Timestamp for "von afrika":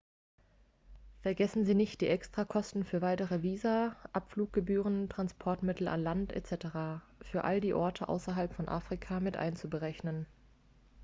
8.51-9.19